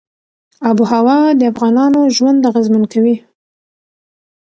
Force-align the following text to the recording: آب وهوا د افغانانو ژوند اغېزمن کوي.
آب 0.69 0.77
وهوا 0.83 1.19
د 1.39 1.41
افغانانو 1.51 1.99
ژوند 2.15 2.47
اغېزمن 2.49 2.83
کوي. 2.93 3.15